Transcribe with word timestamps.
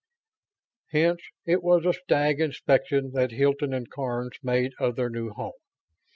Hence 0.91 1.21
it 1.45 1.61
was 1.61 1.85
a 1.85 1.93
stag 1.93 2.39
inspection 2.41 3.11
that 3.13 3.29
Hilton 3.33 3.71
and 3.71 3.87
Karns 3.87 4.35
made 4.41 4.73
of 4.79 4.95
their 4.95 5.11
new 5.11 5.29
home. 5.29 5.53